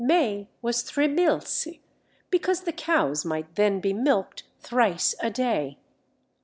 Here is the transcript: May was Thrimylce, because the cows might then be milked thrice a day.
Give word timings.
May 0.03 0.47
was 0.63 0.81
Thrimylce, 0.81 1.77
because 2.31 2.61
the 2.61 2.71
cows 2.73 3.23
might 3.23 3.53
then 3.53 3.79
be 3.79 3.93
milked 3.93 4.41
thrice 4.59 5.13
a 5.21 5.29
day. 5.29 5.77